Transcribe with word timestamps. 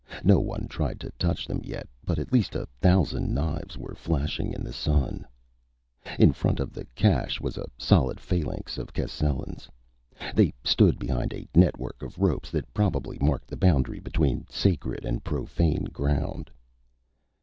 No 0.23 0.39
one 0.39 0.67
tried 0.67 0.99
to 1.01 1.11
touch 1.19 1.45
them 1.45 1.61
yet, 1.63 1.87
but 2.03 2.17
at 2.17 2.33
least 2.33 2.55
a 2.55 2.65
thousand 2.81 3.35
knives 3.35 3.77
were 3.77 3.93
flashing 3.93 4.51
in 4.51 4.63
the 4.63 4.73
sun. 4.73 5.27
In 6.17 6.33
front 6.33 6.59
of 6.59 6.73
the 6.73 6.85
cache 6.95 7.39
was 7.39 7.55
a 7.55 7.69
solid 7.77 8.19
phalanx 8.19 8.79
of 8.79 8.93
Cascellans. 8.93 9.69
They 10.33 10.53
stood 10.63 10.97
behind 10.97 11.35
a 11.35 11.47
network 11.53 12.01
of 12.01 12.17
ropes 12.17 12.49
that 12.49 12.73
probably 12.73 13.19
marked 13.21 13.47
the 13.47 13.57
boundary 13.57 13.99
between 13.99 14.47
sacred 14.49 15.05
and 15.05 15.23
profane 15.23 15.83
ground. 15.93 16.49